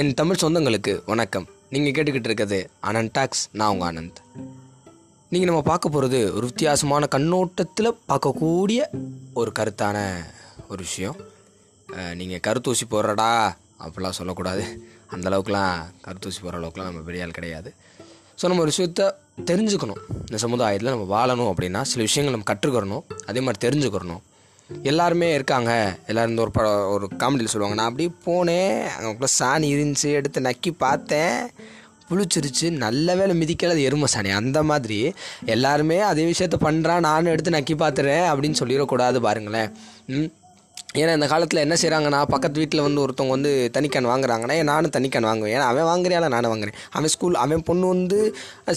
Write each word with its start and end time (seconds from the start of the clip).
என் 0.00 0.10
தமிழ் 0.18 0.40
சொந்தங்களுக்கு 0.42 0.92
வணக்கம். 1.10 1.46
நீங்கள் 1.72 1.94
கேட்டுக்கிட்டு 1.96 2.28
இருக்கிறது 2.28 2.58
அனந்த் 2.88 3.12
டாக்ஸ் 3.16 3.42
நான் 3.58 3.72
உங்கள் 3.72 3.88
ஆனந்த். 3.88 4.18
நீங்கள் 5.32 5.48
நம்ம 5.50 5.62
பார்க்க 5.68 5.92
போகிறது 5.94 6.18
ஒரு 6.36 6.44
வித்தியாசமான 6.50 7.08
கண்ணோட்டத்தில் 7.14 7.90
பார்க்கக்கூடிய 8.10 8.86
ஒரு 9.40 9.52
கருத்தான 9.58 10.06
ஒரு 10.70 10.80
விஷயம். 10.86 11.18
நீங்கள் 12.20 12.42
கருத்தூசி 12.46 12.86
போடுறடா 12.94 13.28
அப்படிலாம் 13.84 14.18
சொல்லக்கூடாது. 14.20 14.64
அந்த 15.14 15.28
அளவுக்குலாம் 15.32 15.76
கருத்தூசி 16.06 16.40
போடுற 16.44 16.62
அளவுக்குலாம் 16.62 16.90
நம்ம 16.90 17.04
பெரிய 17.10 17.26
ஆள் 17.26 17.38
கிடையாது. 17.40 17.72
ஸோ 18.40 18.44
நம்ம 18.50 18.64
ஒரு 18.66 18.74
விஷயத்த 18.74 19.12
தெரிஞ்சுக்கணும். 19.52 20.02
இந்த 20.26 20.40
சமுதாயத்தில் 20.46 20.94
நம்ம 20.96 21.08
வாழணும் 21.16 21.52
அப்படின்னா 21.52 21.82
சில 21.92 22.02
விஷயங்கள் 22.10 22.36
நம்ம 22.38 22.50
கற்றுக்கிறணும். 22.52 23.06
அதே 23.30 23.42
மாதிரி 23.46 23.64
தெரிஞ்சுக்கிறணும். 23.68 24.22
எல்லாருமே 24.82 25.34
இருக்காங்க. 25.34 25.98
எல்லோரும் 26.06 26.30
இந்த 26.30 26.42
ஒரு 26.42 26.50
படம் 26.50 26.88
ஒரு 26.88 27.08
காமெடியில் 27.18 27.46
சொல்லுவாங்க. 27.46 27.82
நான் 27.82 27.90
அப்படியே 27.90 28.10
போனேன். 28.26 28.86
அங்கே 28.88 29.26
சாணி 29.40 29.70
இருந்துச்சு. 29.70 30.12
எடுத்து 30.12 30.40
நக்கி 30.40 30.70
பார்த்தேன். 30.78 31.50
புளிச்சிருச்சு. 32.10 32.70
நல்ல 32.70 33.14
வேலை 33.14 33.40
மிதிக்கல. 33.40 33.68
அது 33.68 33.82
எருமை 33.82 34.08
சாணி. 34.16 34.30
அந்த 34.30 34.62
மாதிரி. 34.62 35.14
எல்லாருமே 35.44 35.98
அதே 35.98 36.30
விஷயத்த 36.30 36.52
பண்ணுறான் 36.60 37.00
நானும் 37.00 37.32
எடுத்து 37.32 37.50
நக்கி 37.50 37.78
பார்த்துறேன் 37.78 38.34
அப்படின்னு 38.34 38.54
சொல்லிடக்கூடாது 38.64 39.20
பாருங்களேன். 39.20 39.70
ம்? 40.06 40.24
ஏன்னா 41.00 41.12
இந்த 41.14 41.26
காலத்தில் 41.26 41.60
என்ன 41.62 41.74
செய்கிறாங்கன்னா 41.82 42.18
பக்கத்து 42.32 42.60
வீட்டில் 42.60 42.82
வந்து 42.86 43.00
ஒருத்தவங்க 43.04 43.34
வந்து 43.36 43.50
தனிக்கன் 43.76 44.08
வாங்குறாங்கன்னா 44.10 44.56
நானும் 44.70 44.94
தனிக்கன் 44.96 45.26
வாங்குவேன். 45.28 45.54
ஏன்னா 45.56 45.66
அவன் 45.72 45.86
வாங்குறியால 45.90 46.28
நானும் 46.28 46.52
வாங்குறேன். 46.52 46.76
அவன் 46.90 47.12
ஸ்கூல் 47.14 47.34
அவன் 47.34 47.62
பொண்ணு 47.62 47.86
வந்து 47.86 48.18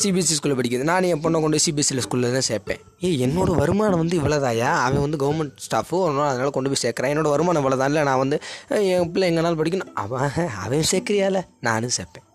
சிபிஎஸ்சி 0.04 0.36
ஸ்கூலில் 0.38 0.58
படிக்குது. 0.60 0.88
நான் 0.92 1.10
என் 1.12 1.24
பொண்ணை 1.26 1.42
கொண்டு 1.46 1.60
சிபிஎஸ்சியில் 1.66 2.04
ஸ்கூலில் 2.06 2.36
தான் 2.38 2.48
சேர்ப்பேன். 2.52 2.82
ஏ 3.04 3.10
என்னோடய 3.26 3.56
வருமானம் 3.64 4.02
வந்து 4.04 4.20
இவ்வளோதாயா 4.20 4.70
அவன் 4.86 5.04
வந்து 5.06 5.20
கவர்மெண்ட் 5.24 5.58
ஸ்டாஃபு 5.66 6.00
அதனால் 6.06 6.32
அதனால் 6.34 6.56
கொண்டு 6.58 6.72
போய் 6.74 6.84
சேர்க்குறான். 6.86 7.14
என்னோட 7.16 7.30
வருமானம் 7.36 7.64
இவ்வளோதான் 7.64 7.92
இல்லை 7.94 8.04
நான் 8.04 8.24
வந்து 8.24 8.40
என் 8.94 9.12
பிள்ளை 9.12 9.30
எங்கனாலும் 9.32 9.62
படிக்கணும். 9.64 9.94
அவன் 10.06 10.32
அவன் 10.66 10.90
சேர்க்குறியால? 10.92 11.42
நானும் 11.60 11.96
சேர்ப்பேன். 11.98 12.28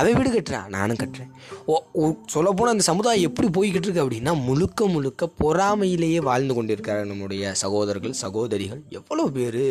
அவன் 0.00 0.16
வீடு 0.18 0.30
கட்டுறான் 0.34 0.68
நானும் 0.74 1.00
கட்டுறேன். 1.02 1.32
ஓ 1.66 2.10
சொல்லப்போனால் 2.26 2.74
அந்த 2.74 2.86
சமுதாயம் 2.90 3.26
எப்படி 3.28 3.48
போய்கிட்டு 3.56 3.86
இருக்கு 3.86 4.04
அப்படின்னா 4.04 4.32
முழுக்க 4.48 4.86
முழுக்க 4.94 5.28
பொறாமையிலேயே 5.42 6.20
வாழ்ந்து 6.28 6.54
கொண்டிருக்கிறார் 6.54 7.10
நம்முடைய 7.12 7.54
சகோதரர்கள் 7.54 8.20
சகோதரிகள். 8.24 8.82
எவ்வளோ 8.98 9.26
பேர் 9.36 9.64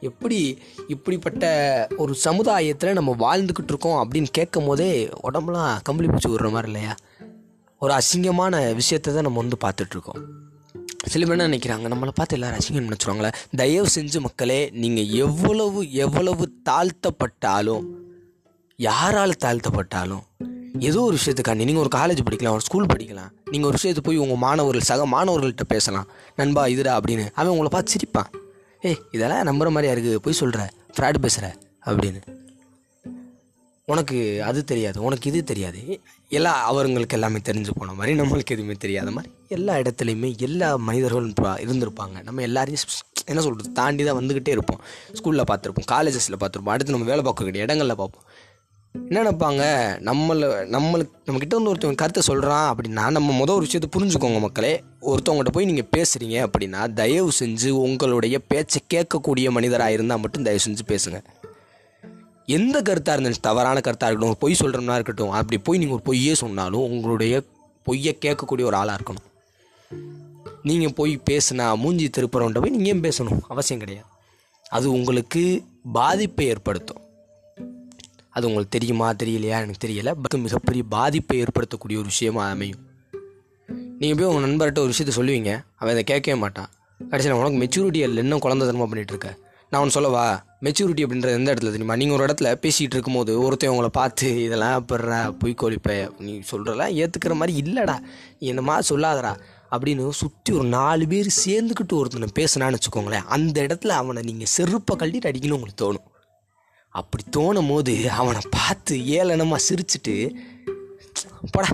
எப்படி 0.00 0.38
இப்படிப்பட்ட 0.94 1.44
ஒரு 1.96 2.14
சமுதாயத்தில் 2.24 2.98
நம்ம 2.98 3.12
வாழ்ந்துக்கிட்டு 3.24 3.72
இருக்கோம் 3.74 4.00
அப்படின்னு 4.02 4.30
கேட்கும் 4.38 4.66
போதே 4.66 4.90
உடம்புலாம் 5.28 5.76
கம்பளி 5.82 6.08
பூச்சி 6.08 6.30
விடுற 6.30 6.50
மாதிரி 6.56 6.70
இல்லையா? 6.72 6.94
ஒரு 7.82 7.92
அசிங்கமான 8.00 8.56
விஷயத்தை 8.74 9.10
தான் 9.14 9.26
நம்ம 9.28 9.40
வந்து 9.44 9.62
பார்த்துட்ருக்கோம் 9.64 10.20
சில 11.12 11.24
பேர் 11.24 11.36
என்ன 11.36 11.48
நினைக்கிறாங்க 11.48 11.90
நம்மளை 11.92 12.12
பார்த்து 12.14 12.36
எல்லாரும் 12.36 12.60
அசிங்கம் 12.60 12.88
நினச்சிருவாங்களே. 12.88 13.30
தயவு 13.60 13.88
செஞ்சு 13.96 14.20
மக்களே 14.20 14.60
நீங்கள் 14.82 15.10
எவ்வளவு 15.24 15.80
எவ்வளவு 16.04 16.44
தாழ்த்தப்பட்டாலும் 16.70 17.84
யாரால் 18.84 19.40
தாழ்த்தப்பட்டாலும் 19.44 20.24
ஏதோ 20.88 21.00
ஒரு 21.08 21.14
விஷயத்துக்காண்டி 21.18 21.66
நீங்கள் 21.68 21.82
ஒரு 21.84 21.90
காலேஜ் 21.98 22.20
படிக்கலாம் 22.26 22.56
ஒரு 22.56 22.64
ஸ்கூல் 22.66 22.88
படிக்கலாம். 22.90 23.30
நீங்கள் 23.52 23.68
ஒரு 23.68 23.76
விஷயத்தை 23.78 24.02
போய் 24.06 24.20
உங்கள் 24.24 24.40
மாணவர்கள் 24.46 24.88
சக 24.88 25.06
மாணவர்கள்ட்ட 25.12 25.64
பேசலாம். 25.74 26.08
நண்பா 26.40 26.62
இதுடா 26.72 26.94
அப்படின்னு. 26.98 27.24
அவன் 27.38 27.52
உங்களை 27.54 27.70
பார்த்து 27.74 27.94
சிரிப்பான். 27.94 28.28
ஏய் 28.88 28.98
இதெல்லாம் 29.16 29.48
நம்புகிற 29.48 29.70
மாதிரியா 29.76 29.94
இருக்குது 29.94 30.20
போய் 30.26 30.40
சொல்கிற 30.40 30.66
ஃப்ராடு 30.96 31.20
பேசுகிற 31.24 31.48
அப்படின்னு. 31.88 32.20
உனக்கு 33.92 34.18
அது 34.48 34.60
தெரியாது. 34.70 34.98
உனக்கு 35.08 35.26
இது 35.30 35.40
தெரியாது. 35.52 35.80
எல்லா 36.38 36.52
அவங்களுக்கு 36.70 37.16
எல்லாமே 37.18 37.40
தெரிஞ்சு 37.48 37.72
போன 37.78 37.92
மாதிரி 37.98 38.14
நம்மளுக்கு 38.20 38.54
எதுவுமே 38.56 38.76
தெரியாத 38.84 39.10
மாதிரி 39.16 39.32
எல்லா 39.56 39.74
இடத்துலையுமே 39.82 40.30
எல்லா 40.46 40.68
மனிதர்களும் 40.88 41.34
இருந்திருப்பாங்க. 41.66 42.16
நம்ம 42.28 42.42
எல்லாரையும் 42.48 42.82
என்ன 43.30 43.40
சொல்கிறது 43.44 43.70
தாண்டி 43.80 44.02
தான் 44.08 44.18
வந்துக்கிட்டே 44.20 44.52
இருப்போம். 44.56 44.80
ஸ்கூலில் 45.18 45.48
பார்த்துருப்போம் 45.50 45.88
காலேஜஸில் 45.94 46.40
பார்த்துருப்போம். 46.42 46.74
அடுத்து 46.74 46.94
நம்ம 46.94 47.08
வேலை 47.12 47.22
பார்க்கக்கூடிய 47.28 47.66
இடங்களில் 47.66 48.00
பார்ப்போம். 48.02 48.24
என்ன 49.04 49.22
நினைப்பாங்க? 49.22 49.62
நம்மளை 50.04 50.46
நம்மளுக்கு 50.74 51.10
நம்மக்கிட்ட 51.26 51.56
வந்து 51.56 51.74
ஒருத்தவங்க 51.74 51.94
கருத்தை 51.94 52.22
சொல்கிறான் 52.22 52.76
அப்படின்னா 52.76 53.10
நம்ம 53.10 53.32
மொதல் 53.32 53.50
ஒரு 53.50 53.66
விஷயத்தை 53.66 53.88
புரிஞ்சுக்கோங்க 53.96 54.40
மக்களே. 54.40 54.84
ஒருத்தவங்கள்ட்ட 55.00 55.52
போய் 55.52 55.64
நீங்கள் 55.64 55.88
பேசுகிறீங்க 55.96 56.46
அப்படின்னா 56.46 56.92
தயவு 56.92 57.30
செஞ்சு 57.40 57.68
உங்களுடைய 57.68 58.38
பேச்சை 58.38 58.82
கேட்கக்கூடிய 58.94 59.50
மனிதராக 59.50 59.92
இருந்தால் 59.92 60.20
மட்டும் 60.20 60.42
தயவு 60.42 60.62
செஞ்சு 60.68 60.80
பேசுங்க. 60.88 61.22
எந்த 62.46 62.78
கருத்தாக 62.78 63.14
இருந்தாலும் 63.14 63.40
தவறான 63.40 63.78
கருத்தாக 63.78 64.10
இருக்கட்டும் 64.10 64.28
ஒரு 64.28 64.36
பொய் 64.36 64.56
சொல்கிறோம்னா 64.60 64.94
இருக்கட்டும் 64.94 65.30
அப்படி 65.30 65.62
போய் 65.62 65.78
நீங்கள் 65.78 65.96
ஒரு 65.96 66.04
பொய்யே 66.04 66.34
சொன்னாலும் 66.34 66.80
உங்களுடைய 66.80 67.42
பொய்யை 67.82 68.18
கேட்கக்கூடிய 68.20 68.64
ஒரு 68.64 68.74
ஆளாக 68.74 69.02
இருக்கணும். 69.02 69.26
நீங்கள் 70.62 70.92
போய் 70.92 71.20
பேசுனா 71.30 71.76
மூஞ்சி 71.76 72.10
திருப்புறவன்ட்ட 72.16 72.60
போய் 72.60 72.70
நீங்கள் 72.70 72.86
ஏன் 72.86 73.00
பேசணும்? 73.00 73.40
அவசியம் 73.48 73.80
கிடையாது. 73.80 74.08
அது 74.68 74.90
உங்களுக்கு 74.90 75.64
பாதிப்பை 75.92 76.46
ஏற்படுத்தும். 76.46 77.04
அது 78.36 78.46
உங்களுக்கு 78.46 78.78
தெரியுமா 78.78 79.06
தெரியலையா? 79.12 79.56
எனக்கு 79.64 79.86
தெரியலை. 79.86 80.12
பட் 80.22 80.40
மிகப்பெரிய 80.40 80.84
பாதிப்பை 80.88 81.42
ஏற்படுத்தக்கூடிய 81.42 81.96
ஒரு 81.98 82.10
விஷயமா 82.12 82.48
அமையும். 82.48 82.78
நீங்கள் 83.98 84.18
போய் 84.18 84.34
உங்கள் 84.34 84.50
நண்பர்கிட்ட 84.50 84.78
ஒரு 84.78 84.92
விஷயத்த 84.92 85.12
சொல்லுவீங்க. 85.18 85.50
அவன் 85.76 85.92
அதை 85.92 86.04
கேட்கவே 86.04 86.38
மாட்டான். 86.38 86.70
கடைசியில் 86.98 87.38
உனக்கு 87.38 87.58
மெச்சூரிட்டி 87.58 87.96
இல்லை 87.96 88.16
இன்னும் 88.16 88.38
குழந்தை 88.38 88.66
தரமாக 88.66 88.88
பண்ணிகிட்ருக்க 88.90 89.28
நான் 89.70 89.80
ஒன்று 89.80 89.94
சொல்லவா? 89.94 90.44
மெச்சூரிட்டி 90.60 91.02
அப்படின்றது 91.04 91.36
எந்த 91.38 91.52
இடத்துல 91.52 91.70
தெரியுமா? 91.70 91.96
நீங்கள் 91.96 92.18
ஒரு 92.18 92.26
இடத்துல 92.26 92.48
பேசிகிட்டு 92.64 92.94
இருக்கும்போது 92.94 93.40
ஒருத்தன் 93.40 93.70
உங்களை 93.70 93.90
பார்த்து 93.92 94.42
இதெல்லாம் 94.42 94.76
அப்புறா 94.80 95.32
பொய் 95.38 95.56
நீ 96.18 96.40
சொல்கிறலாம் 96.50 96.92
ஏற்றுக்கிற 97.00 97.34
மாதிரி 97.34 97.54
இல்லைடா. 97.60 97.96
என்னம்மா 98.38 98.78
சொல்லாதடா 98.78 99.32
அப்படின்னு 99.70 100.08
சுற்றி 100.08 100.52
ஒரு 100.54 100.68
நாலு 100.68 101.06
பேர் 101.06 101.34
சேர்ந்துக்கிட்டு 101.46 101.92
ஒருத்தனை 101.92 102.28
பேசுனான்னு 102.38 102.76
வச்சுக்கோங்களேன். 102.76 103.26
அந்த 103.36 103.62
இடத்துல 103.62 103.88
அவனை 104.02 104.22
நீங்கள் 104.22 104.52
செருப்பை 104.56 104.96
கழட்டிட்டு 104.96 105.28
அடிக்கணும் 105.30 105.58
உங்களுக்கு 105.58 105.80
தோணும். 105.86 106.06
அப்படி 107.00 107.22
தோணும் 107.36 107.70
போது 107.72 107.94
அவனை 108.18 108.42
பார்த்து 108.56 108.94
ஏளனமாக 109.18 109.66
சிரிச்சுட்டு 109.68 110.14
போடா 111.54 111.68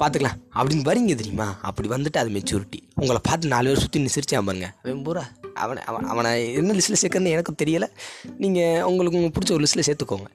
பார்த்துக்கலாம். 0.00 0.38
அப்படின்னு 0.58 0.86
வரீங்க 0.88 1.14
தெரியுமா? 1.20 1.46
அப்படி 1.68 1.88
வந்துட்டு 1.92 2.18
அது 2.22 2.30
மெச்சூரிட்டி 2.36 2.78
உங்களை 3.00 3.20
பார்த்து 3.28 3.52
நாலு 3.52 3.68
பேர் 3.70 3.82
சுற்றி 3.82 4.02
நீ 4.04 4.10
சிரிச்சான் 4.14 4.48
பாருங்க. 4.48 4.68
அவன் 4.82 5.04
பூரா 5.06 5.22
அவனை 5.64 5.82
அவன் 5.90 6.08
அவனை 6.12 6.30
என்ன 6.60 6.74
லிஸ்ட்டில் 6.78 7.00
சேர்க்கறதுன்னு 7.02 7.34
எனக்கும் 7.34 7.58
தெரியலை. 7.62 7.88
நீங்கள் 8.42 8.82
உங்களுக்கு 8.90 9.18
உங்களுக்கு 9.18 9.36
பிடிச்ச 9.36 9.54
ஒரு 9.56 9.64
லிஸ்ட்டில் 9.64 9.86
சேர்த்துக்கோங்க. 9.88 10.28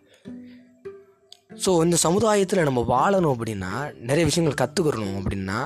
ஸோ 1.64 1.70
இந்த 1.86 1.98
சமுதாயத்தில் 2.06 2.68
நம்ம 2.70 2.82
வாழணும் 2.96 3.34
அப்படின்னா 3.36 3.72
நிறைய 4.10 4.26
விஷயங்கள் 4.30 4.60
கற்றுக்கிறணும் 4.62 5.18
அப்படின்னா 5.22 5.58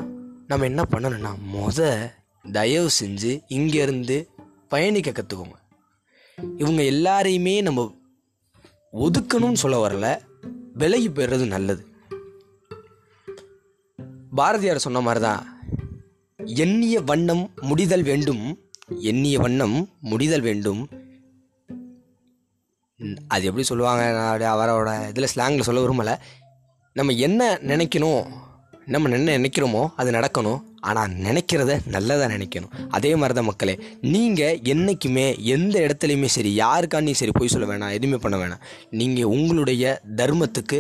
நம்ம 0.52 0.66
என்ன 0.72 0.82
பண்ணணும்னா 0.94 1.34
முத 1.56 1.90
தயவு 2.58 2.90
செஞ்சு 3.02 3.32
இங்கேருந்து 3.58 4.18
பயணிக்க 4.74 5.10
கற்றுக்கோங்க 5.12 5.58
இவங்க 6.62 6.82
எல்லாரையுமே 6.94 7.56
நம்ம 7.68 7.82
ஒதுக்கணும்னு 9.02 9.62
சொல்ல 9.62 9.78
வரல. 9.84 10.08
விலகி 10.74 11.10
போயிடுறது 11.10 11.46
நல்லது. 11.48 11.84
பாரதியார் 14.36 14.86
சொன்ன 14.86 15.02
மாதிரி 15.02 15.24
தான் 15.26 15.42
எண்ணிய 16.64 17.02
வண்ணம் 17.02 17.44
முடிதல் 17.62 18.06
வேண்டும் 18.10 18.44
எண்ணிய 19.10 19.40
வண்ணம் 19.40 19.76
முடிதல் 20.12 20.46
வேண்டும். 20.48 20.82
அது 23.28 23.44
எப்படி 23.50 23.64
சொல்லுவாங்க 23.64 24.04
அவரோட 24.54 24.90
இதில் 25.10 25.32
ஸ்லாங்கில் 25.34 25.68
சொல்ல 25.68 25.84
விரும்பலை. 25.86 26.16
நம்ம 26.96 27.14
என்ன 27.28 27.42
நினைக்கணும் 27.72 28.24
நம்ம 28.94 29.10
என்ன 29.18 29.36
நினைக்கிறோமோ 29.38 29.82
அது 30.02 30.10
நடக்கணும். 30.18 30.62
ஆனால் 30.90 31.12
நினைக்கிறத 31.26 31.74
நல்லதாக 31.94 32.30
நினைக்கணும். 32.34 32.72
அதே 32.98 33.12
மாதிரி 33.20 33.36
தான் 33.38 33.48
மக்களே 33.50 33.76
நீங்கள் 34.14 34.58
என்றைக்குமே 34.74 35.26
எந்த 35.56 35.76
இடத்துலையுமே 35.86 36.30
சரி 36.36 36.52
யாருக்காண்டியும் 36.64 37.20
சரி 37.22 37.34
போய் 37.40 37.54
சொல்ல 37.54 37.68
வேணாம் 37.72 37.96
எதுவுமே 37.98 38.20
பண்ண 38.26 38.38
வேணாம். 38.42 38.64
நீங்கள் 39.02 39.32
உங்களுடைய 39.36 39.94
தர்மத்துக்கு 40.22 40.80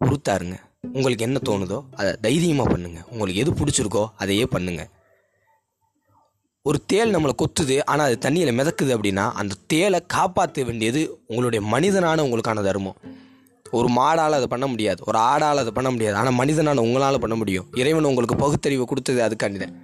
உறுத்தாருங்க. 0.00 0.56
உங்களுக்கு 0.96 1.26
என்ன 1.28 1.38
தோணுதோ 1.48 1.78
அதை 2.00 2.10
தைரியமாக 2.26 2.68
பண்ணுங்கள் 2.72 3.06
உங்களுக்கு 3.12 3.42
எது 3.44 3.52
பிடிச்சிருக்கோ 3.60 4.04
அதையே 4.22 4.46
பண்ணுங்கள் 4.54 4.90
ஒரு 6.66 6.78
தேல் 6.90 7.12
நம்மளை 7.14 7.32
கொத்துது 7.40 7.74
ஆனால் 7.90 8.06
அது 8.08 8.16
தண்ணியில் 8.24 8.56
மிதக்குது 8.58 8.92
அப்படின்னா 8.96 9.24
அந்த 9.40 9.58
தேலை 9.72 9.98
காப்பாற்ற 10.14 10.64
வேண்டியது 10.68 11.00
உங்களுடைய 11.30 11.60
மனிதனான 11.74 12.24
உங்களுக்கான 12.26 12.64
தர்மம். 12.68 12.98
ஒரு 13.78 13.88
மாடால் 13.98 14.36
அதை 14.38 14.46
பண்ண 14.54 14.66
முடியாது. 14.72 15.00
ஒரு 15.06 15.18
ஆடால் 15.30 15.62
அதை 15.62 15.72
பண்ண 15.78 15.90
முடியாது. 15.90 16.16
ஆனால் 16.20 16.38
மனிதனால் 16.40 16.84
உங்களால் 16.86 17.22
பண்ண 17.24 17.36
முடியும். 17.42 17.66
இறைவன் 17.82 18.08
உங்களுக்கு 18.10 18.36
பகுத்தறிவை 18.36 18.86
கொடுத்தது 18.86 19.20
அதுக்காண்டி 19.28 19.60
தான். 19.64 19.74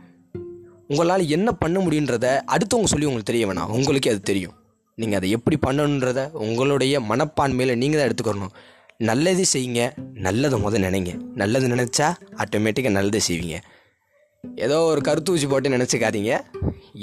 உங்களால் 0.88 1.24
என்ன 1.36 1.48
பண்ண 1.62 1.78
முடியுன்றத 1.80 2.26
அடுத்தவங்க 2.54 2.90
சொல்லி 2.92 3.06
உங்களுக்கு 3.10 3.30
தெரிய 3.32 3.46
வேணாம். 3.46 3.72
உங்களுக்கே 3.78 4.10
அது 4.10 4.20
தெரியும். 4.30 4.56
நீங்கள் 5.00 5.18
அதை 5.18 5.28
எப்படி 5.30 5.56
பண்ணணுன்றத 5.66 6.20
உங்களுடைய 6.46 6.94
மனப்பான்மையில் 7.10 7.80
நீங்கள் 7.82 8.00
தான் 8.00 8.10
எடுத்துக்கணும். 8.10 8.52
நல்லது 9.10 9.44
செய்யுங்க. 9.52 9.82
நல்லதை 10.26 10.56
முதல் 10.64 10.84
நினைங்க. 10.86 11.12
நல்லது 11.34 11.68
நினச்சா 11.68 12.08
ஆட்டோமேட்டிக்காக 12.42 12.96
நல்லதை 12.98 13.20
செய்வீங்க. 13.28 13.56
ஏதோ 14.64 14.76
ஒரு 14.82 15.00
கருத்தூசி 15.00 15.48
போட்டு 15.48 15.68
நினச்சிக்காதீங்க. 15.68 16.32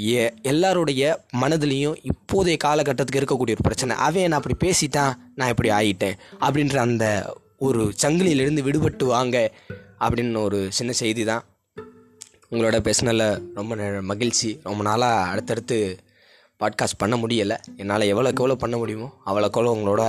ஏ 0.07 0.33
எல்லாருடைய 0.41 1.03
மனதிலையும் 1.41 1.95
இப்போதைய 2.09 2.57
காலகட்டத்துக்கு 2.63 3.19
இருக்கக்கூடிய 3.21 3.56
ஒரு 3.57 3.65
பிரச்சனை. 3.68 3.95
அவன் 3.95 4.27
நான் 4.27 4.41
அப்படி 4.41 4.57
பேசிட்டான் 4.65 5.13
நான் 5.36 5.50
இப்படி 5.50 5.69
ஆகிட்டேன் 5.69 6.18
அப்படின்ற 6.39 6.75
அந்த 6.75 7.06
ஒரு 7.57 7.94
சங்கிலியிலிருந்து 8.01 8.65
விடுபட்டு 8.68 9.06
வாங்க 9.06 9.51
அப்படின்னு 10.00 10.44
ஒரு 10.44 10.59
சின்ன 10.71 10.91
செய்தி 10.91 11.24
தான் 11.24 11.44
உங்களோட 12.51 12.77
பேசினல 12.88 13.24
ரொம்ப 13.53 13.75
மகிழ்ச்சி. 14.01 14.59
ரொம்ப 14.63 14.83
நாளாக 14.83 15.30
அடுத்தடுத்து 15.30 16.00
பாட்காஸ்ட் 16.59 17.01
பண்ண 17.03 17.15
முடியலை. 17.15 17.57
என்னால் 17.77 18.09
எவ்வளோக்கு 18.13 18.44
எவ்வளோ 18.44 18.56
பண்ண 18.56 18.77
முடியுமோ 18.77 19.09
அவ்வளோக்கு 19.25 19.59
எவ்வளோ 19.59 19.75
உங்களோட 19.77 20.03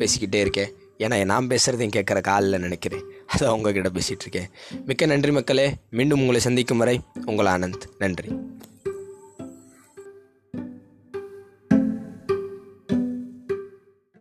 பேசிக்கிட்டே 0.00 0.34
இருக்கேன். 0.34 0.72
ஏன்னா 0.98 1.24
நான் 1.24 1.46
பேசுகிறதையும் 1.46 1.90
கேட்குற 1.96 2.20
காலில் 2.20 2.60
நினைக்கிறேன். 2.60 3.04
அதை 3.26 3.48
அவங்கக்கிட்ட 3.48 3.86
பேசிகிட்ருக்கேன் 3.94 4.50
மிக்க 4.86 5.06
நன்றி 5.06 5.32
மக்களே. 5.32 5.74
மீண்டும் 5.90 6.20
உங்களை 6.20 6.40
சந்திக்கும் 6.40 6.78
வரை 6.78 7.00
உங்கள் 7.24 7.46
ஆனந்த். 7.46 7.82
நன்றி. 7.98 8.28